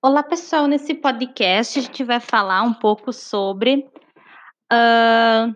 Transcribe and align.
Olá, 0.00 0.22
pessoal. 0.22 0.68
Nesse 0.68 0.94
podcast, 0.94 1.76
a 1.76 1.82
gente 1.82 2.04
vai 2.04 2.20
falar 2.20 2.62
um 2.62 2.72
pouco 2.72 3.12
sobre, 3.12 3.90
hã 4.70 5.52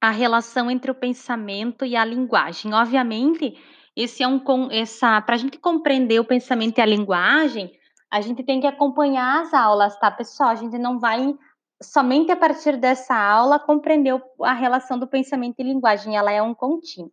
a 0.00 0.10
relação 0.10 0.68
entre 0.68 0.90
o 0.90 0.96
pensamento 0.96 1.84
e 1.84 1.94
a 1.94 2.04
linguagem. 2.04 2.74
Obviamente, 2.74 3.56
esse 3.94 4.24
é 4.24 4.26
um 4.26 4.42
essa 4.72 5.22
pra 5.22 5.36
gente 5.36 5.58
compreender 5.58 6.18
o 6.18 6.24
pensamento 6.24 6.78
e 6.78 6.80
a 6.80 6.86
linguagem, 6.86 7.70
a 8.10 8.20
gente 8.20 8.42
tem 8.42 8.60
que 8.60 8.66
acompanhar 8.66 9.42
as 9.42 9.54
aulas, 9.54 9.96
tá, 10.00 10.10
pessoal? 10.10 10.48
A 10.50 10.56
gente 10.56 10.76
não 10.76 10.98
vai 10.98 11.32
somente 11.80 12.32
a 12.32 12.36
partir 12.36 12.76
dessa 12.78 13.14
aula 13.14 13.60
compreender 13.60 14.20
a 14.42 14.54
relação 14.54 14.98
do 14.98 15.06
pensamento 15.06 15.60
e 15.60 15.62
linguagem, 15.62 16.16
ela 16.16 16.32
é 16.32 16.42
um 16.42 16.52
contínuo. 16.52 17.12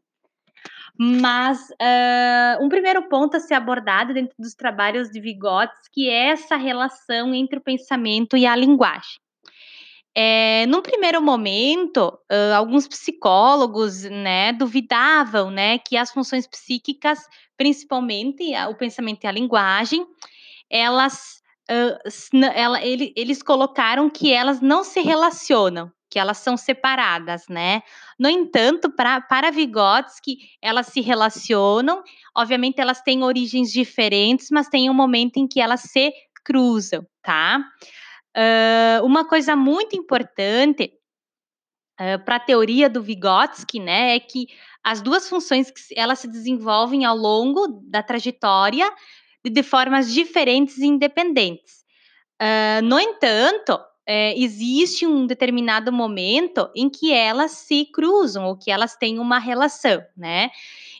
Mas, 0.97 1.67
hã, 1.81 2.57
um 2.61 2.69
primeiro 2.69 3.09
ponto 3.09 3.37
a 3.37 3.39
ser 3.39 3.53
abordado 3.55 4.13
dentro 4.13 4.35
dos 4.39 4.53
trabalhos 4.53 5.09
de 5.09 5.19
Vygotsky 5.19 6.09
é 6.09 6.29
essa 6.31 6.55
relação 6.55 7.33
entre 7.33 7.59
o 7.59 7.61
pensamento 7.63 8.37
e 8.37 8.45
a 8.45 8.55
linguagem. 8.55 9.19
Eh, 10.17 10.65
num 10.67 10.81
primeiro 10.81 11.21
momento, 11.21 12.17
hã, 12.31 12.55
alguns 12.55 12.87
psicólogos, 12.87 14.03
né, 14.03 14.53
duvidavam, 14.53 15.51
né, 15.51 15.77
que 15.79 15.97
as 15.97 16.11
funções 16.11 16.47
psíquicas, 16.47 17.19
principalmente 17.57 18.43
o 18.69 18.75
pensamento 18.75 19.25
e 19.25 19.27
a 19.27 19.31
linguagem, 19.33 20.05
elas, 20.71 21.41
nã 22.33 22.47
ela 22.55 22.83
ele 22.83 23.13
eles 23.17 23.43
colocaram 23.43 24.09
que 24.09 24.33
elas 24.33 24.61
não 24.61 24.83
se 24.83 25.01
relacionam, 25.01 25.91
elas 26.19 26.37
são 26.39 26.57
separadas, 26.57 27.45
né. 27.49 27.81
No 28.19 28.29
entanto, 28.29 28.89
pra 28.95 29.21
para 29.21 29.51
Vygotsky, 29.51 30.37
elas 30.61 30.87
se 30.87 31.01
relacionam, 31.01 32.03
obviamente 32.37 32.79
elas 32.81 33.01
têm 33.01 33.23
origens 33.23 33.71
diferentes, 33.71 34.49
mas 34.51 34.69
tem 34.69 34.89
um 34.89 34.93
momento 34.93 35.37
em 35.37 35.47
que 35.47 35.61
elas 35.61 35.81
se 35.81 36.13
cruzam, 36.45 37.05
tá. 37.23 37.59
Hã, 38.37 39.01
uma 39.03 39.25
coisa 39.27 39.55
muito 39.55 39.95
importante, 39.97 40.93
hã, 41.99 42.19
pra 42.19 42.39
teoria 42.39 42.89
do 42.89 43.01
Vygotsky, 43.03 43.79
né, 43.79 44.15
é 44.15 44.19
que 44.19 44.47
as 44.83 45.01
2 45.01 45.29
funções 45.29 45.71
que 45.71 45.81
elas 45.99 46.19
se 46.19 46.27
desenvolvem 46.29 47.05
ao 47.05 47.15
longo 47.17 47.67
da 47.89 48.03
trajetória 48.03 48.91
de 49.45 49.63
formas 49.63 50.13
diferentes 50.13 50.77
e 50.79 50.87
independentes. 50.87 51.83
Hã, 52.41 52.81
no 52.83 52.99
entanto, 52.99 53.79
eh, 54.07 54.33
existe 54.37 55.05
um 55.07 55.25
determinado 55.27 55.91
momento 55.93 56.69
em 56.75 56.89
que 56.89 57.13
elas 57.13 57.51
se 57.51 57.85
cruzam 57.93 58.45
ou 58.45 58.57
que 58.57 58.71
elas 58.71 58.95
têm 58.97 59.19
uma 59.19 59.39
relação, 59.39 60.03
né. 60.17 60.49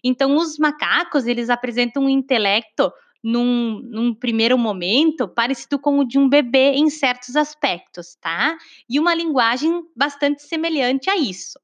Então 0.04 0.36
os 0.38 0.58
macacos, 0.60 1.26
eles 1.28 1.50
apresentam 1.50 2.04
um 2.06 2.10
intelecto 2.10 2.92
num 3.24 3.82
num 3.84 4.14
primeiro 4.14 4.58
momento 4.58 5.28
parecido 5.28 5.80
com 5.80 6.00
o 6.00 6.06
de 6.08 6.20
um 6.20 6.30
bebê 6.30 6.74
em 6.74 6.90
certos 6.90 7.36
aspectos, 7.36 8.16
tá. 8.22 8.58
E 8.90 9.00
uma 9.00 9.16
linguagem 9.16 9.84
bastante 9.96 10.44
semelhante 10.44 11.10
a 11.10 11.18
isso. 11.18 11.60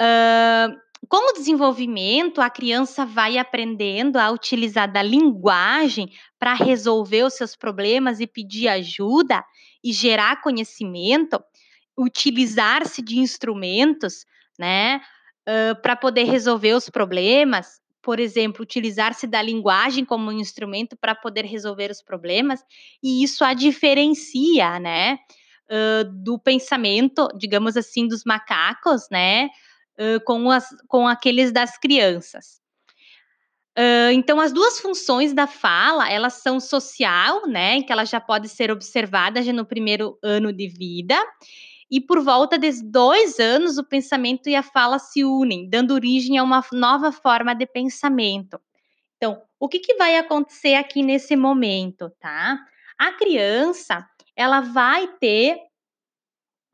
Hã, 0.00 0.76
com 1.08 1.30
o 1.30 1.34
desenvolvimento, 1.34 2.40
a 2.40 2.50
criança 2.50 3.04
vai 3.06 3.38
aprendendo 3.38 4.16
a 4.18 4.30
utilizar 4.30 4.90
da 4.90 5.02
linguagem 5.02 6.10
pra 6.38 6.54
resolver 6.54 7.24
os 7.24 7.34
seus 7.34 7.56
problemas 7.56 8.20
e 8.20 8.26
pedir 8.26 8.68
ajuda 8.68 9.44
e 9.82 9.92
gerar 9.92 10.40
conhecimento, 10.42 11.42
utilizar-se 11.98 13.02
de 13.02 13.18
instrumentos, 13.18 14.24
né, 14.58 15.00
hã, 15.48 15.74
pra 15.82 15.96
poder 15.96 16.24
resolver 16.24 16.74
os 16.74 16.88
problemas, 16.90 17.80
por 18.02 18.20
exemplo, 18.20 18.62
utilizar-se 18.62 19.26
da 19.26 19.40
linguagem 19.42 20.04
como 20.04 20.30
um 20.30 20.32
instrumento 20.38 20.96
pra 20.96 21.14
poder 21.14 21.44
resolver 21.46 21.90
os 21.90 22.02
problemas, 22.02 22.60
e 23.02 23.22
isso 23.24 23.44
a 23.44 23.54
diferencia, 23.54 24.78
né, 24.80 25.18
hã, 25.70 26.04
do 26.24 26.38
pensamento, 26.38 27.28
digamos 27.38 27.76
assim, 27.76 28.08
dos 28.08 28.24
macacos, 28.24 29.08
né, 29.10 29.48
com 30.26 30.50
as 30.50 30.68
com 30.88 31.06
aqueles 31.08 31.52
das 31.52 31.78
crianças. 31.78 32.58
Hã, 33.76 34.12
então 34.12 34.38
as 34.40 34.52
2 34.52 34.78
funções 34.80 35.32
da 35.32 35.46
fala, 35.48 36.08
elas 36.08 36.34
são 36.34 36.60
social, 36.60 37.46
né, 37.48 37.82
que 37.82 37.92
ela 37.92 38.04
já 38.04 38.20
pode 38.20 38.48
ser 38.48 38.70
observada 38.70 39.42
já 39.42 39.52
no 39.52 39.66
primeiro 39.66 40.16
ano 40.22 40.52
de 40.52 40.68
vida, 40.68 41.16
e 41.90 42.00
por 42.00 42.20
volta 42.22 42.56
des 42.58 42.80
2 42.82 43.40
anos 43.40 43.76
o 43.78 43.84
pensamento 43.84 44.48
e 44.48 44.54
a 44.54 44.62
fala 44.62 44.98
se 45.00 45.24
unem, 45.24 45.68
dando 45.68 45.92
origem 45.92 46.38
a 46.38 46.44
uma 46.44 46.64
nova 46.72 47.10
forma 47.12 47.54
de 47.54 47.66
pensamento. 47.66 48.60
Então, 49.16 49.42
o 49.60 49.68
que 49.68 49.80
que 49.80 49.94
vai 49.96 50.16
acontecer 50.18 50.74
aqui 50.76 51.02
nesse 51.02 51.36
momento, 51.36 52.10
tá. 52.20 52.58
A 52.98 53.12
criança, 53.12 54.06
ela 54.36 54.60
vai 54.60 55.08
ter 55.20 55.58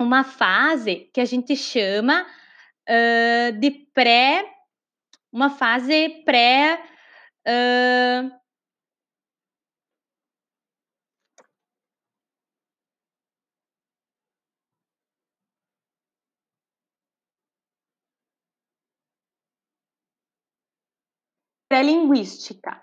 uma 0.01 0.25
fase 0.25 1.11
que 1.13 1.21
a 1.21 1.25
gente 1.27 1.55
chama, 1.57 2.27
hã, 2.91 3.53
de 3.61 3.71
pré 3.95 4.47
uma 5.33 5.51
fase 5.51 6.23
pré, 6.25 6.81
hã 7.47 8.33
Pré-linguística, 21.69 22.83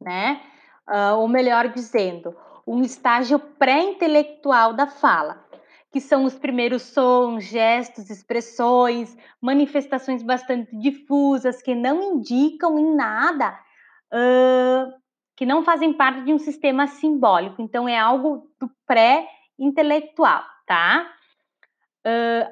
né, 0.00 0.40
hã, 0.88 1.16
ou 1.16 1.28
melhor 1.28 1.68
dizendo, 1.68 2.36
um 2.66 2.82
estágio 2.82 3.38
pré-intelectual 3.38 4.74
da 4.74 4.86
fala, 4.86 5.44
que 5.92 6.00
são 6.00 6.24
os 6.24 6.38
primeiros 6.38 6.82
sons, 6.82 7.44
gestos, 7.44 8.08
expressões, 8.08 9.14
manifestações 9.40 10.22
bastante 10.22 10.74
difusas 10.78 11.62
que 11.62 11.74
não 11.74 12.02
indicam 12.02 12.78
em 12.78 12.94
nada, 12.96 13.58
hã, 14.10 14.90
que 15.36 15.44
não 15.44 15.62
fazem 15.62 15.92
parte 15.92 16.24
de 16.24 16.32
um 16.32 16.38
sistema 16.38 16.86
simbólico, 16.86 17.60
então 17.60 17.86
é 17.88 17.98
algo 17.98 18.48
do 18.58 18.70
pré-intelectual, 18.86 20.42
tá. 20.66 21.12
Hã, 22.06 22.48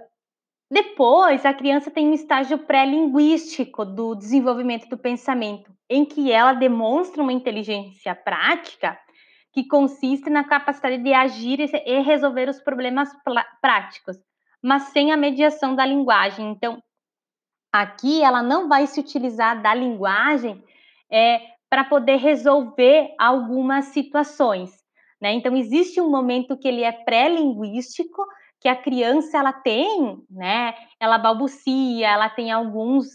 depois 0.70 1.44
a 1.46 1.54
criança 1.54 1.90
tem 1.90 2.08
um 2.08 2.14
estágio 2.14 2.58
pré-linguístico 2.58 3.84
do 3.84 4.14
desenvolvimento 4.14 4.88
do 4.88 4.98
pensamento, 4.98 5.72
em 5.88 6.04
que 6.04 6.30
ela 6.30 6.52
demonstra 6.52 7.22
uma 7.22 7.32
inteligência 7.32 8.14
prática, 8.14 8.98
que 9.52 9.66
consiste 9.66 10.30
na 10.30 10.44
capacidade 10.44 10.98
de 11.02 11.12
agir 11.14 11.60
e 11.60 12.00
resolver 12.02 12.48
os 12.48 12.60
problemas 12.60 13.10
práticos, 13.62 14.16
mas 14.62 14.84
sem 14.84 15.12
a 15.12 15.16
mediação 15.16 15.74
da 15.74 15.86
linguagem. 15.86 16.50
Então, 16.50 16.82
aqui 17.72 18.22
ela 18.22 18.42
não 18.42 18.68
vai 18.68 18.86
se 18.86 19.00
utilizar 19.00 19.62
da 19.62 19.74
linguagem, 19.74 20.62
eh, 21.12 21.40
pra 21.70 21.84
poder 21.84 22.16
resolver 22.18 23.14
algumas 23.18 23.86
situações, 23.86 24.70
né. 25.22 25.32
Então 25.34 25.56
existe 25.56 26.00
um 26.00 26.10
momento 26.10 26.58
que 26.58 26.68
ele 26.68 26.82
é 26.84 26.92
pré-linguístico, 26.92 28.24
que 28.60 28.68
a 28.68 28.76
criança 28.76 29.38
ela 29.38 29.52
tem, 29.52 30.18
né, 30.30 30.74
ela 31.00 31.18
balbucia, 31.18 32.08
ela 32.08 32.28
tem 32.30 32.52
alguns 32.52 33.06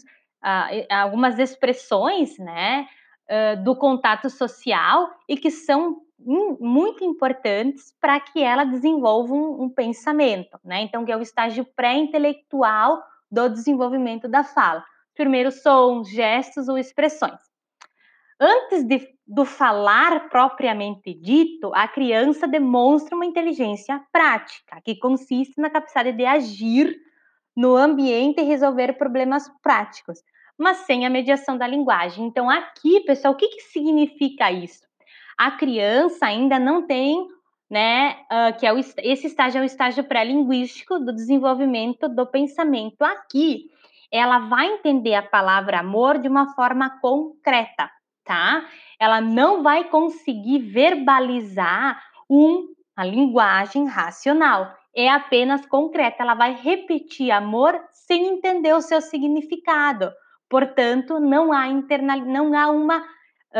e 0.72 0.86
algumas 0.94 1.38
expressões, 1.40 2.38
né, 2.38 2.86
hã, 3.30 3.56
do 3.62 3.76
contato 3.76 4.30
social 4.30 5.10
e 5.28 5.36
que 5.36 5.50
são 5.50 5.98
muito 6.18 7.04
importantes 7.04 7.94
pra 8.00 8.18
que 8.20 8.42
ela 8.42 8.64
desenvolva 8.64 9.34
um 9.34 9.64
um 9.64 9.70
pensamento, 9.70 10.58
né, 10.64 10.82
então 10.82 11.04
que 11.04 11.12
é 11.12 11.16
o 11.16 11.22
estágio 11.22 11.64
pré-intelectual 11.76 13.02
do 13.30 13.48
desenvolvimento 13.48 14.28
da 14.28 14.44
fala. 14.44 14.84
Primeiros 15.14 15.62
sons, 15.62 16.08
gestos 16.08 16.68
ou 16.68 16.78
expressões. 16.78 17.40
Antes 18.40 18.84
de 18.84 19.14
do 19.26 19.44
falar 19.44 20.28
propriamente 20.28 21.12
dito, 21.12 21.72
a 21.74 21.88
criança 21.88 22.46
demonstra 22.46 23.16
uma 23.16 23.26
inteligência 23.26 24.00
prática, 24.12 24.80
que 24.84 24.96
consiste 24.96 25.60
na 25.60 25.68
capacidade 25.68 26.12
de 26.12 26.24
agir 26.24 26.96
no 27.56 27.76
ambiente 27.76 28.40
e 28.40 28.44
resolver 28.44 28.92
problemas 28.94 29.50
práticos, 29.62 30.22
mas 30.58 30.78
sem 30.78 31.04
a 31.06 31.10
mediação 31.10 31.58
da 31.58 31.66
linguagem. 31.66 32.26
Então 32.26 32.48
aqui, 32.48 33.00
pessoal, 33.00 33.34
o 33.34 33.36
que 33.36 33.48
que 33.48 33.62
significa 33.62 34.52
isso? 34.52 34.85
A 35.38 35.50
criança 35.50 36.26
ainda 36.26 36.58
não 36.58 36.86
tem, 36.86 37.26
né, 37.70 38.16
hã, 38.30 38.52
que 38.52 38.66
é 38.66 38.72
o 38.72 38.78
es 38.78 38.94
esse 38.98 39.26
estágio 39.26 39.58
é 39.58 39.62
o 39.62 39.64
estágio 39.64 40.04
pré-linguístico 40.04 40.98
do 40.98 41.12
desenvolvimento 41.12 42.08
do 42.08 42.26
pensamento. 42.26 43.02
Aqui, 43.02 43.70
ela 44.10 44.38
vai 44.38 44.66
entender 44.66 45.14
a 45.14 45.22
palavra 45.22 45.80
amor 45.80 46.18
de 46.18 46.28
uma 46.28 46.54
forma 46.54 46.98
concreta, 47.00 47.90
tá. 48.24 48.64
Ela 48.98 49.20
não 49.20 49.62
vai 49.62 49.84
conseguir 49.84 50.58
verbalizar 50.60 52.00
um 52.30 52.68
a 52.96 53.04
linguagem 53.04 53.86
racional, 53.86 54.72
é 54.94 55.10
apenas 55.10 55.66
concreta, 55.66 56.22
ela 56.22 56.34
vai 56.34 56.54
repetir 56.54 57.30
amor 57.30 57.78
sem 57.92 58.26
entender 58.26 58.72
o 58.72 58.80
seu 58.80 59.02
significado, 59.02 60.10
portanto 60.48 61.20
não 61.20 61.52
há 61.52 61.68
internali 61.68 62.24
não 62.24 62.54
há 62.58 62.70
uma 62.70 63.04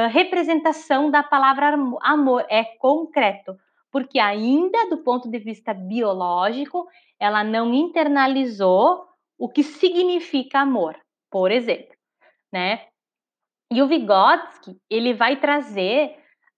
representação 0.09 1.11
da 1.11 1.23
palavra 1.23 1.77
amor, 2.03 2.45
é 2.49 2.65
concreto, 2.65 3.57
porque 3.91 4.19
ainda 4.19 4.91
do 4.91 4.99
ponto 4.99 5.31
de 5.31 5.39
vista 5.39 5.73
biológico, 5.73 6.87
ela 7.19 7.43
não 7.43 7.73
internalizou 7.73 9.07
o 9.39 9.49
que 9.49 9.63
significa 9.63 10.61
amor, 10.61 10.99
por 11.31 11.51
exemplo, 11.51 11.95
né? 12.53 12.87
E 13.73 13.83
o 13.83 13.89
Vygotsky, 13.89 14.77
ele 14.89 15.13
vai 15.13 15.37
trazer 15.37 16.17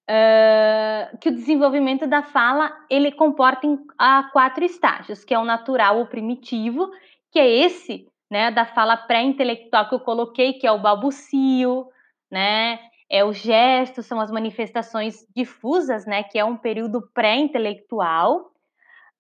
uh, 0.09 1.19
que 1.19 1.29
o 1.29 1.35
desenvolvimento 1.35 2.07
da 2.07 2.23
fala, 2.23 2.77
ele 2.91 3.13
comporta 3.13 3.67
em, 3.67 3.79
a 3.99 4.25
quatro 4.33 4.65
estágios, 4.65 5.25
que 5.25 5.35
é 5.35 5.39
o 5.39 5.45
natural, 5.45 6.01
o 6.01 6.07
primitivo, 6.07 6.91
que 7.33 7.39
é 7.39 7.49
esse, 7.49 8.07
né, 8.31 8.51
da 8.51 8.67
fala 8.67 8.97
pré-intelectual 8.97 9.89
que 9.89 9.95
eu 9.95 10.01
coloquei, 10.01 10.55
que 10.55 10.67
é 10.67 10.73
o 10.73 10.81
balbucio, 10.81 11.87
né, 12.31 12.79
é 13.11 13.25
o 13.25 13.33
gesto, 13.33 14.03
são 14.03 14.21
as 14.21 14.31
manifestações 14.31 15.27
difusas, 15.35 16.05
né, 16.07 16.23
que 16.23 16.39
é 16.39 16.45
um 16.45 16.57
período 16.57 17.09
pré-intelectual. 17.15 18.53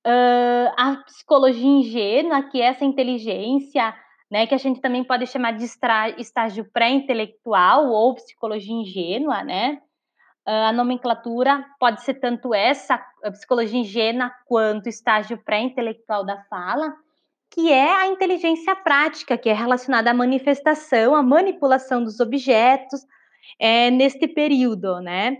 Uh, 0.07 0.69
a 0.77 1.03
psicologia 1.07 1.67
ingênua, 1.67 2.43
que 2.43 2.61
é 2.61 2.67
essa 2.67 2.85
inteligência, 2.85 3.95
né, 4.31 4.47
que 4.47 4.55
a 4.55 4.59
gente 4.59 4.81
também 4.81 5.03
pode 5.03 5.27
chamar 5.27 5.53
de 5.53 5.65
estágio 5.65 6.71
pré-intelectual 6.71 7.89
ou 7.89 8.15
psicologia 8.15 8.75
ingênua, 8.75 9.43
né? 9.43 9.81
Uh, 10.47 10.69
a 10.69 10.73
nomenclatura 10.73 11.65
pode 11.79 12.03
ser 12.03 12.15
tanto 12.15 12.55
essa, 12.55 13.03
a 13.25 13.31
psicologia 13.31 13.81
ingênua, 13.81 14.31
quanto 14.47 14.89
estágio 14.89 15.39
pré-intelectual 15.39 16.25
da 16.25 16.43
fala, 16.45 16.95
que 17.51 17.73
é 17.73 17.91
a 17.91 18.07
inteligência 18.07 18.77
prática, 18.77 19.39
que 19.39 19.49
é 19.49 19.55
relacionada 19.55 20.11
à 20.11 20.15
manifestação, 20.15 21.15
à 21.15 21.23
manipulação 21.23 22.05
dos 22.05 22.21
objetos, 22.21 23.01
é, 23.59 23.91
neste 23.91 24.27
período, 24.27 25.01
né? 25.01 25.39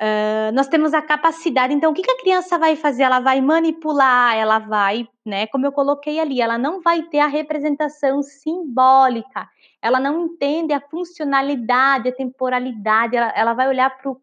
Uh, 0.00 0.50
nós 0.54 0.66
temos 0.66 0.94
a 0.94 1.02
capacidade, 1.02 1.74
então, 1.74 1.90
o 1.90 1.94
que, 1.94 2.00
que, 2.00 2.10
a 2.10 2.20
criança 2.20 2.58
vai 2.58 2.74
fazer? 2.74 3.02
Ela 3.02 3.20
vai 3.20 3.38
manipular, 3.42 4.34
ela 4.34 4.58
vai, 4.58 5.06
né? 5.26 5.46
Como 5.48 5.66
eu 5.66 5.72
coloquei 5.72 6.18
ali, 6.18 6.40
ela 6.40 6.56
não 6.56 6.80
vai 6.80 7.02
ter 7.02 7.18
a 7.18 7.26
representação 7.26 8.22
simbólica, 8.22 9.46
ela 9.82 10.00
não 10.00 10.24
entende 10.24 10.72
a 10.72 10.80
funcionalidade, 10.80 12.08
a 12.08 12.14
temporalidade, 12.14 13.14
ela, 13.14 13.30
ela 13.36 13.52
vai 13.52 13.68
olhar 13.68 13.90
para 13.98 14.10
o 14.10 14.16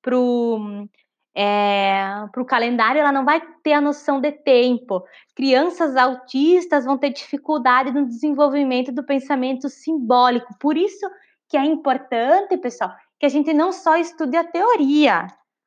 pro, 0.00 0.88
é, 1.34 2.26
calendário, 2.46 3.00
ela 3.00 3.12
não 3.12 3.24
vai 3.24 3.40
ter 3.62 3.72
a 3.72 3.80
noção 3.80 4.20
de 4.20 4.32
tempo. 4.32 5.04
Crianças 5.34 5.96
autistas 5.96 6.84
vão 6.84 6.98
ter 6.98 7.10
dificuldade 7.10 7.92
no 7.92 8.06
desenvolvimento 8.06 8.90
do 8.92 9.04
pensamento 9.04 9.68
simbólico. 9.68 10.54
Por 10.58 10.76
isso 10.76 11.06
que 11.50 11.56
é 11.56 11.64
importante, 11.64 12.56
pessoal, 12.56 12.94
que 13.18 13.26
a 13.26 13.28
gente 13.28 13.52
não 13.52 13.72
só 13.72 13.96
estude 13.96 14.36
a 14.36 14.44
teoria, 14.44 15.26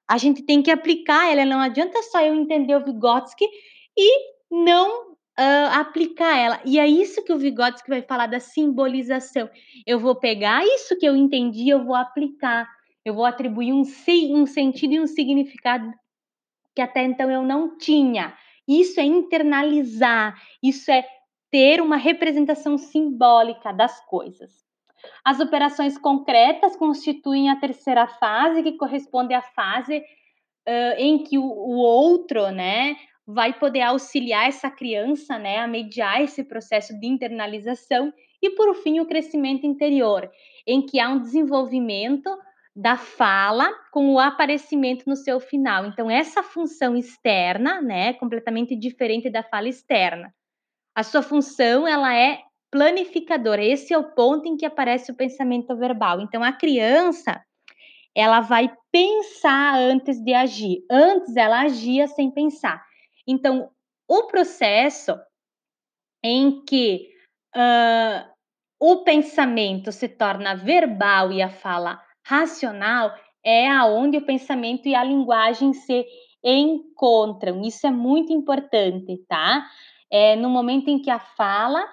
a 0.09 0.17
gente 0.17 0.41
tem 0.41 0.63
que 0.63 0.71
aplicar 0.71 1.29
ela. 1.29 1.45
Não 1.45 1.59
adianta 1.59 2.01
só 2.03 2.21
eu 2.21 2.33
entender 2.33 2.75
o 2.75 2.83
Vygotsky 2.83 3.45
e 3.97 4.33
não 4.49 5.11
uh, 5.11 5.69
aplicar 5.73 6.37
ela. 6.37 6.61
E 6.65 6.79
é 6.79 6.87
isso 6.87 7.23
que 7.23 7.33
o 7.33 7.37
Vygotsky 7.37 7.89
vai 7.89 8.01
falar 8.01 8.27
da 8.27 8.39
simbolização. 8.39 9.49
Eu 9.85 9.99
vou 9.99 10.15
pegar 10.15 10.65
isso 10.65 10.97
que 10.97 11.05
eu 11.05 11.17
entendi, 11.17 11.67
eu 11.67 11.83
vou 11.83 11.95
aplicar. 11.95 12.67
Eu 13.03 13.13
vou 13.13 13.25
atribuir 13.25 13.73
um, 13.73 13.81
um 13.81 14.45
sentido 14.45 14.93
e 14.93 14.99
um 15.01 15.07
significado 15.07 15.91
que 16.73 16.81
até 16.81 17.03
então 17.03 17.29
eu 17.29 17.43
não 17.43 17.77
tinha. 17.77 18.33
Isso 18.65 19.01
é 19.01 19.03
internalizar, 19.03 20.41
isso 20.63 20.89
é 20.89 21.05
ter 21.51 21.81
uma 21.81 21.97
representação 21.97 22.77
simbólica 22.77 23.73
das 23.73 23.99
coisas. 24.05 24.63
As 25.23 25.39
operações 25.39 25.97
concretas 25.97 26.75
constituem 26.75 27.49
a 27.49 27.59
terceira 27.59 28.07
fase, 28.07 28.63
que 28.63 28.77
corresponde 28.77 29.33
à 29.33 29.41
fase 29.41 29.99
uh, 29.99 30.95
em 30.97 31.23
que 31.23 31.37
o, 31.37 31.43
o, 31.43 31.77
outro, 31.77 32.49
né, 32.51 32.95
vai 33.25 33.53
poder 33.53 33.81
auxiliar 33.81 34.47
essa 34.47 34.69
criança, 34.69 35.37
né, 35.39 35.59
a 35.59 35.67
mediar 35.67 36.21
esse 36.21 36.43
processo 36.43 36.97
de 36.99 37.07
internalização 37.07 38.13
e, 38.41 38.49
por 38.51 38.75
fim, 38.75 38.99
o 38.99 39.05
crescimento 39.05 39.65
interior, 39.65 40.29
em 40.67 40.85
que 40.85 40.99
há 40.99 41.09
um 41.09 41.19
desenvolvimento 41.19 42.29
da 42.75 42.97
fala 42.97 43.71
com 43.91 44.13
o 44.13 44.19
aparecimento 44.19 45.07
no 45.07 45.15
seu 45.15 45.39
final. 45.39 45.85
Então, 45.85 46.09
essa 46.09 46.41
função 46.41 46.97
externa, 46.97 47.81
né, 47.81 48.13
completamente 48.13 48.75
diferente 48.75 49.29
da 49.29 49.43
fala 49.43 49.69
externa. 49.69 50.33
A 50.95 51.03
sua 51.03 51.21
função, 51.21 51.87
ela 51.87 52.13
é 52.15 52.39
planificadora. 52.73 53.63
Esse 53.63 53.93
é 53.93 53.97
o 53.97 54.15
ponto 54.15 54.47
em 54.47 54.57
que 54.57 54.65
aparece 54.65 55.11
o 55.11 55.15
pensamento 55.15 55.77
verbal. 55.77 56.19
Então, 56.19 56.43
a 56.43 56.51
criança, 56.51 57.39
ela 58.15 58.41
vai 58.41 58.73
pensar 58.91 59.75
antes 59.75 60.19
de 60.19 60.33
agir. 60.33 60.83
Antes, 60.89 61.37
ela 61.37 61.61
agia 61.61 62.07
sem 62.07 62.31
pensar. 62.31 62.83
Então, 63.27 63.69
o 64.09 64.23
processo 64.23 65.15
em 66.23 66.65
que 66.65 67.09
uh, 67.55 68.27
o 68.79 69.03
pensamento 69.03 69.91
se 69.91 70.09
torna 70.09 70.55
verbal 70.55 71.31
e 71.31 71.43
a 71.43 71.49
fala 71.49 72.01
racional 72.25 73.13
é 73.45 73.69
aonde 73.69 74.17
o 74.17 74.25
pensamento 74.25 74.87
e 74.87 74.95
a 74.95 75.03
linguagem 75.03 75.73
se 75.73 76.03
encontram. 76.43 77.61
Isso 77.61 77.85
é 77.85 77.91
muito 77.91 78.33
importante, 78.33 79.23
tá? 79.27 79.63
É 80.11 80.35
no 80.35 80.49
momento 80.49 80.87
em 80.87 80.99
que 80.99 81.11
a 81.11 81.19
fala 81.19 81.85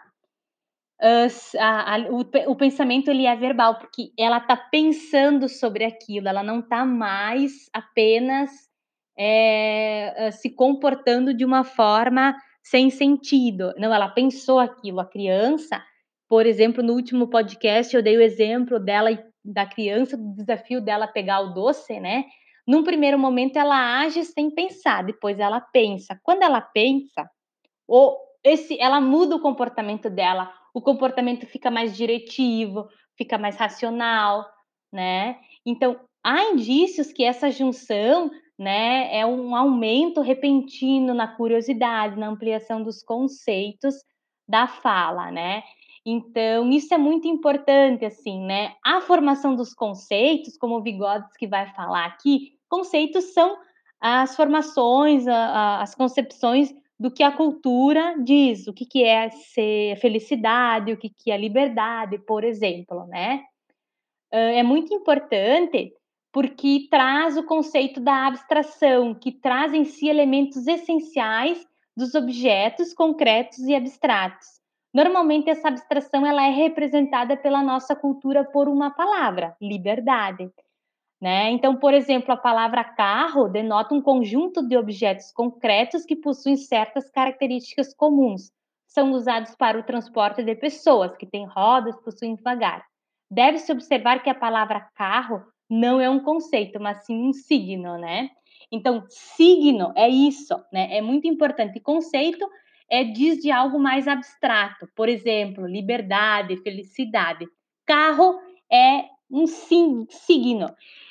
A, 1.59 1.95
a, 1.95 1.99
o, 2.11 2.21
o, 2.53 2.57
pensamento 2.57 3.11
ele 3.11 3.25
é 3.25 3.35
verbal 3.35 3.79
porque 3.79 4.13
ela 4.19 4.37
está 4.37 4.55
pensando 4.55 5.49
sobre 5.49 5.85
aquilo, 5.85 6.29
ela 6.29 6.43
não 6.43 6.61
está 6.61 6.85
mais 6.85 7.71
apenas 7.73 8.51
é, 9.19 10.31
se 10.33 10.55
comportando 10.55 11.33
de 11.33 11.45
uma 11.45 11.65
forma 11.65 12.37
sem 12.63 12.91
sentido. 12.91 13.73
Não, 13.79 13.93
ela 13.93 14.09
pensou 14.09 14.59
aquilo. 14.59 15.01
A 15.01 15.07
criança, 15.07 15.83
por 16.29 16.45
exemplo, 16.47 16.83
no 16.83 16.93
último 16.93 17.29
podcast 17.29 17.95
eu 17.95 18.03
dei 18.03 18.17
o 18.17 18.23
exemplo 18.23 18.79
dela 18.79 19.11
da 19.43 19.65
criança 19.65 20.19
do 20.19 20.35
desafio 20.35 20.83
dela 20.83 21.09
pegar 21.09 21.41
o 21.41 21.55
doce, 21.55 21.99
né? 21.99 22.25
Num 22.67 22.85
primeiro 22.85 23.19
momento 23.19 23.57
ela 23.57 24.01
age 24.01 24.25
sem 24.25 24.51
pensar, 24.51 25.03
depois 25.03 25.39
ela 25.39 25.61
pensa. 25.61 26.21
Quando 26.23 26.43
ela 26.43 26.61
pensa, 26.61 27.29
ou 27.89 28.17
esse, 28.45 28.79
ela 28.81 29.01
muda 29.01 29.37
o 29.37 29.41
comportamento 29.41 30.09
dela 30.11 30.53
o 30.75 30.81
comportamento 30.81 31.47
fica 31.47 31.71
mais 31.71 31.97
diretivo, 31.97 32.89
fica 33.17 33.39
mais 33.39 33.57
racional, 33.57 34.47
né? 34.93 35.39
Então, 35.65 36.01
há 36.25 36.45
indícios 36.45 37.13
que 37.13 37.25
essa 37.25 37.51
junção, 37.51 38.31
né, 38.59 39.15
é 39.17 39.25
um 39.25 39.55
aumento 39.57 40.21
repentino 40.21 41.15
na 41.15 41.27
curiosidade, 41.29 42.19
na 42.19 42.29
ampliação 42.29 42.83
dos 42.83 43.03
conceitos 43.03 43.95
da 44.49 44.67
fala, 44.67 45.31
né? 45.31 45.63
Então, 46.05 46.71
isso 46.71 46.93
é 46.95 46.99
muito 46.99 47.29
importante, 47.29 48.05
assim, 48.05 48.45
né? 48.45 48.75
A 48.85 49.01
formação 49.01 49.55
dos 49.55 49.75
conceitos, 49.75 50.57
como 50.57 50.77
o 50.77 50.83
Vygotsky 50.83 51.47
vai 51.47 51.73
falar 51.75 52.07
aqui, 52.07 52.53
conceitos 52.69 53.33
são 53.35 53.57
as 54.01 54.35
formações, 54.35 55.27
as 55.29 55.95
concepções 55.95 56.73
do 57.01 57.11
que 57.11 57.23
a 57.23 57.33
cultura 57.33 58.15
diz, 58.23 58.67
o 58.67 58.75
que, 58.75 58.85
que 58.85 59.03
é 59.03 59.31
ser 59.31 59.97
felicidade, 59.97 60.93
o 60.93 60.99
que, 60.99 61.09
que 61.09 61.31
é 61.31 61.39
liberdade, 61.39 62.19
por 62.19 62.45
exemplo, 62.45 63.07
né? 63.07 63.43
É 64.31 64.63
muito 64.63 64.93
importante 64.93 65.95
porque 66.31 66.87
traz 66.91 67.39
o 67.39 67.43
conceito 67.43 68.01
da 68.01 68.27
abstração, 68.27 69.15
que 69.15 69.33
traz 69.33 69.73
em 69.73 69.85
si 69.85 70.09
elementos 70.09 70.67
essenciais 70.67 71.67
dos 71.97 72.15
objetos 72.15 72.93
concretos 72.93 73.61
e 73.61 73.75
abstratos. 73.75 74.61
Normalmente 74.93 75.49
essa 75.49 75.69
abstração 75.69 76.27
ela 76.27 76.47
é 76.47 76.51
representada 76.51 77.35
pela 77.35 77.63
nossa 77.63 77.97
cultura 77.97 78.45
por 78.45 78.69
uma 78.69 78.91
palavra, 78.91 79.57
liberdade. 79.61 80.51
Né? 81.21 81.51
Então, 81.51 81.77
por 81.77 81.93
exemplo, 81.93 82.33
a 82.33 82.37
palavra 82.37 82.83
carro 82.83 83.47
denota 83.47 83.95
um 83.95 84.01
conjunto 84.01 84.67
de 84.67 84.77
objetos 84.77 85.31
concretos 85.33 86.07
que 86.07 86.17
possuem 86.17 86.57
certas 86.57 87.11
características 87.11 87.93
comuns. 87.93 88.51
São 88.87 89.13
usados 89.13 89.55
para 89.55 89.79
o 89.79 89.83
transporte 89.83 90.43
de 90.43 90.55
pessoas, 90.55 91.15
que 91.17 91.27
têm 91.27 91.47
rodas, 91.47 92.01
possuem 92.03 92.37
vagar. 92.37 92.83
Deve-se 93.31 93.71
observar 93.71 94.23
que 94.23 94.31
a 94.31 94.35
palavra 94.35 94.89
carro 94.97 95.43
não 95.69 96.01
é 96.01 96.09
um 96.09 96.21
conceito, 96.21 96.81
mas 96.81 97.05
sim 97.05 97.29
um 97.29 97.33
signo, 97.33 97.99
né? 97.99 98.31
Então, 98.73 99.05
signo 99.09 99.93
é 99.95 100.09
isso, 100.09 100.55
né? 100.73 100.97
É 100.97 101.03
muito 101.03 101.29
importante. 101.29 101.79
Conceito 101.81 102.49
é 102.91 103.05
diz 103.05 103.39
de 103.39 103.51
algo 103.51 103.79
mais 103.79 104.09
abstrato, 104.09 104.89
por 104.97 105.09
exemplo, 105.09 105.67
liberdade, 105.67 106.57
felicidade. 106.63 107.47
Carro 107.87 108.37
é 108.73 109.05
um 109.31 109.47
signo. 109.47 110.67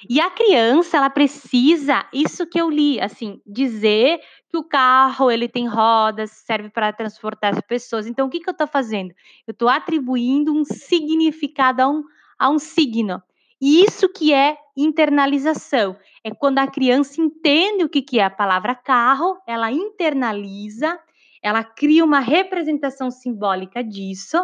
E 0.10 0.20
a 0.20 0.30
criança, 0.30 0.98
ela 0.98 1.10
precisa, 1.10 2.06
isso 2.14 2.46
que 2.46 2.60
eu 2.60 2.70
li, 2.70 3.00
assim, 3.00 3.42
dizer 3.46 4.20
que 4.50 4.58
o 4.58 4.64
carro, 4.64 5.32
ele 5.32 5.48
tem 5.48 5.68
rodas, 5.68 6.32
serve 6.32 6.70
para 6.70 6.92
transportar 6.92 7.54
as 7.54 7.62
pessoas. 7.62 8.08
Então, 8.08 8.28
o 8.28 8.30
que, 8.30 8.40
que 8.40 8.50
eu 8.50 8.54
estou 8.54 8.68
fazendo? 8.68 9.14
Eu 9.48 9.52
estou 9.52 9.70
atribuindo 9.70 10.54
um 10.54 10.64
significado 10.64 11.82
a 11.82 11.88
um, 11.88 12.04
a 12.38 12.50
um 12.50 12.60
signo. 12.60 13.22
E 13.62 13.84
isso 13.84 14.08
que 14.10 14.34
é 14.34 14.58
internalização. 14.76 15.98
É 16.24 16.32
quando 16.32 16.60
a 16.60 16.68
criança 16.68 17.22
entende 17.22 17.84
o 17.84 17.90
que, 17.90 18.02
que 18.02 18.20
é 18.20 18.24
a 18.24 18.30
palavra 18.30 18.74
carro, 18.74 19.38
ela 19.46 19.72
internaliza, 19.72 20.98
ela 21.42 21.64
cria 21.64 22.04
uma 22.04 22.20
representação 22.20 23.12
simbólica 23.12 23.84
disso 23.84 24.38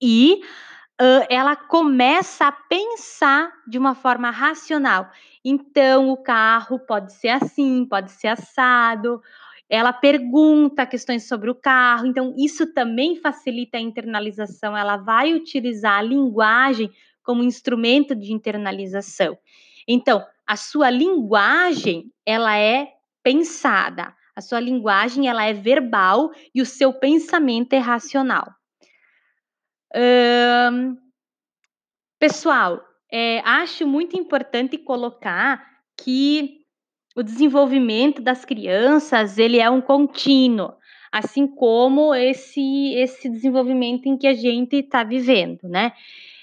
e 0.00 0.40
ela 1.28 1.54
começa 1.54 2.48
a 2.48 2.52
pensar 2.52 3.52
de 3.66 3.78
uma 3.78 3.94
forma 3.94 4.30
racional. 4.30 5.10
Então, 5.44 6.10
o 6.10 6.16
carro 6.16 6.78
pode 6.78 7.12
ser 7.12 7.28
assim, 7.28 7.84
pode 7.84 8.10
ser 8.10 8.28
assado. 8.28 9.22
Ela 9.70 9.92
pergunta 9.92 10.86
questões 10.86 11.28
sobre 11.28 11.50
o 11.50 11.54
carro, 11.54 12.06
então 12.06 12.34
isso 12.36 12.72
também 12.72 13.16
facilita 13.16 13.76
a 13.76 13.80
internalização. 13.80 14.76
Ela 14.76 14.96
vai 14.96 15.34
utilizar 15.34 15.98
a 15.98 16.02
linguagem 16.02 16.90
como 17.22 17.42
instrumento 17.42 18.14
de 18.14 18.32
internalização. 18.32 19.38
Então, 19.86 20.24
a 20.46 20.56
sua 20.56 20.90
linguagem, 20.90 22.10
ela 22.24 22.56
é 22.56 22.88
pensada. 23.22 24.14
A 24.34 24.40
sua 24.40 24.58
linguagem, 24.58 25.28
ela 25.28 25.44
é 25.44 25.52
verbal 25.52 26.30
e 26.54 26.62
o 26.62 26.66
seu 26.66 26.92
pensamento 26.92 27.74
é 27.74 27.78
racional. 27.78 28.57
Pessoal, 32.18 32.82
é, 33.10 33.40
acho 33.40 33.86
muito 33.86 34.16
importante 34.16 34.76
colocar 34.76 35.64
que 35.96 36.58
o 37.16 37.22
desenvolvimento 37.22 38.20
das 38.22 38.44
crianças 38.44 39.38
ele 39.38 39.58
é 39.58 39.68
um 39.68 39.80
contínuo, 39.80 40.72
assim 41.10 41.46
como 41.46 42.14
esse 42.14 42.94
esse 42.94 43.28
desenvolvimento 43.28 44.06
em 44.06 44.16
que 44.16 44.26
a 44.26 44.34
gente 44.34 44.76
está 44.76 45.02
vivendo, 45.02 45.68
né? 45.68 45.92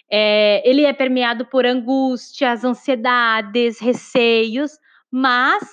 É, 0.10 0.62
ele 0.70 0.86
é 0.86 0.94
permeado 0.94 1.46
por 1.46 1.66
angústias, 1.66 2.64
ansiedades, 2.64 3.80
receios, 3.80 4.78
mas 5.10 5.64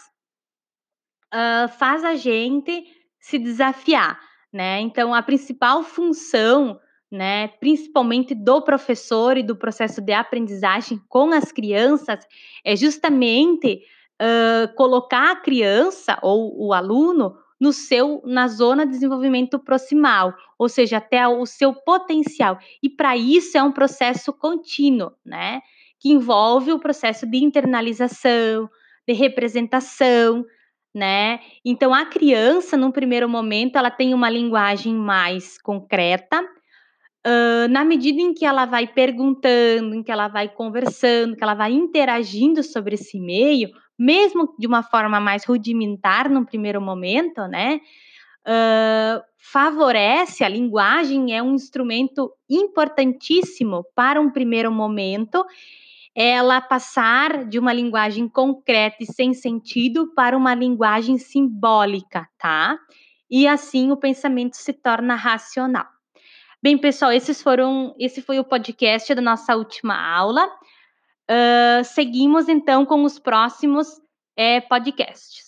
uh, 1.34 1.68
faz 1.78 2.04
a 2.04 2.14
gente 2.14 2.86
se 3.18 3.38
desafiar, 3.38 4.18
né? 4.52 4.80
Então, 4.80 5.12
a 5.12 5.22
principal 5.22 5.82
função, 5.82 6.78
né, 7.12 7.48
principalmente 7.60 8.34
do 8.34 8.62
professor 8.62 9.36
e 9.36 9.42
do 9.42 9.54
processo 9.54 10.00
de 10.00 10.14
aprendizagem 10.14 10.98
com 11.10 11.30
as 11.30 11.52
crianças, 11.52 12.26
é 12.64 12.74
justamente 12.74 13.82
uh, 14.20 14.74
colocar 14.74 15.30
a 15.30 15.36
criança 15.36 16.18
ou 16.22 16.68
o 16.68 16.72
aluno 16.72 17.36
no 17.60 17.70
seu 17.70 18.22
na 18.24 18.48
zona 18.48 18.86
de 18.86 18.92
desenvolvimento 18.92 19.58
proximal, 19.58 20.34
ou 20.58 20.70
seja, 20.70 20.96
até 20.96 21.28
o 21.28 21.44
seu 21.44 21.74
potencial. 21.74 22.58
E 22.82 22.88
para 22.88 23.14
isso 23.14 23.58
é 23.58 23.62
um 23.62 23.70
processo 23.70 24.32
contínuo, 24.32 25.12
né? 25.24 25.60
Que 26.00 26.10
envolve 26.10 26.72
o 26.72 26.80
processo 26.80 27.24
de 27.24 27.36
internalização, 27.36 28.68
de 29.06 29.14
representação, 29.14 30.44
né? 30.94 31.40
Então 31.64 31.94
a 31.94 32.06
criança, 32.06 32.76
num 32.76 32.90
primeiro 32.90 33.28
momento, 33.28 33.76
ela 33.76 33.90
tem 33.90 34.14
uma 34.14 34.30
linguagem 34.30 34.94
mais 34.94 35.56
concreta. 35.60 36.42
Uh, 37.24 37.68
na 37.70 37.84
medida 37.84 38.20
em 38.20 38.34
que 38.34 38.44
ela 38.44 38.66
vai 38.66 38.86
perguntando, 38.86 39.94
em 39.94 40.02
que 40.02 40.10
ela 40.10 40.26
vai 40.26 40.48
conversando, 40.48 41.36
que 41.36 41.42
ela 41.42 41.54
vai 41.54 41.72
interagindo 41.72 42.64
sobre 42.64 42.96
esse 42.96 43.20
meio, 43.20 43.70
mesmo 43.96 44.52
de 44.58 44.66
uma 44.66 44.82
forma 44.82 45.20
mais 45.20 45.44
rudimentar 45.44 46.28
no 46.28 46.44
primeiro 46.44 46.80
momento, 46.80 47.46
né? 47.46 47.80
Uh, 48.44 49.22
favorece 49.38 50.42
a 50.42 50.48
linguagem 50.48 51.32
é 51.32 51.40
um 51.40 51.54
instrumento 51.54 52.32
importantíssimo 52.50 53.84
para 53.94 54.20
um 54.20 54.30
primeiro 54.30 54.72
momento 54.72 55.44
ela 56.14 56.60
passar 56.60 57.44
de 57.46 57.58
uma 57.58 57.72
linguagem 57.72 58.28
concreta 58.28 58.98
e 59.00 59.06
sem 59.06 59.32
sentido 59.32 60.12
para 60.14 60.36
uma 60.36 60.54
linguagem 60.54 61.16
simbólica, 61.18 62.28
tá? 62.38 62.78
E 63.30 63.46
assim 63.46 63.90
o 63.90 63.96
pensamento 63.96 64.56
se 64.56 64.72
torna 64.72 65.14
racional. 65.14 65.86
Bem, 66.62 66.78
pessoal, 66.78 67.10
esses 67.10 67.42
foram, 67.42 67.92
esse 67.98 68.22
foi 68.22 68.38
o 68.38 68.44
podcast 68.44 69.12
da 69.16 69.20
nossa 69.20 69.56
última 69.56 69.96
aula. 69.96 70.46
Uh, 71.28 71.82
seguimos 71.82 72.48
então 72.48 72.86
com 72.86 73.02
os 73.02 73.18
próximos 73.18 73.88
é, 74.36 74.60
podcasts. 74.60 75.41